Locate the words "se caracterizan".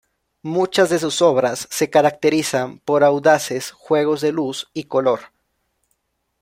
1.69-2.79